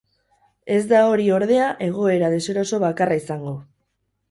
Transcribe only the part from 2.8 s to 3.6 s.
bakarra izango.